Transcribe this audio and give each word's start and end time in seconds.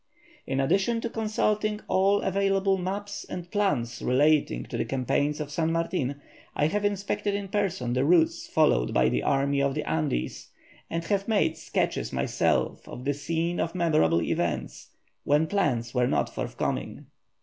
In 0.47 0.59
addition 0.59 0.99
to 1.01 1.11
consulting 1.11 1.79
all 1.87 2.21
available 2.21 2.75
maps 2.79 3.23
and 3.23 3.51
plans 3.51 4.01
relating 4.01 4.63
to 4.63 4.75
the 4.75 4.83
campaigns 4.83 5.39
of 5.39 5.51
San 5.51 5.71
Martin, 5.71 6.19
I 6.55 6.65
have 6.65 6.83
inspected 6.83 7.35
in 7.35 7.49
person 7.49 7.93
the 7.93 8.03
routes 8.03 8.47
followed 8.47 8.95
by 8.95 9.09
the 9.09 9.21
army 9.21 9.61
of 9.61 9.75
the 9.75 9.87
Andes 9.87 10.47
and 10.89 11.03
have 11.03 11.27
made 11.27 11.55
sketches 11.55 12.11
myself 12.11 12.87
of 12.87 13.05
the 13.05 13.13
scene 13.13 13.59
of 13.59 13.75
memorable 13.75 14.23
events 14.23 14.89
when 15.23 15.45
plans 15.45 15.93
were 15.93 16.07
not 16.07 16.33
forthcoming. 16.33 17.05